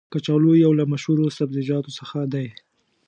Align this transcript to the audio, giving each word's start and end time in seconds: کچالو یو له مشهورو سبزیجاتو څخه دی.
کچالو 0.13 0.51
یو 0.63 0.71
له 0.79 0.83
مشهورو 0.91 1.35
سبزیجاتو 1.37 1.95
څخه 1.99 2.19
دی. 2.33 2.47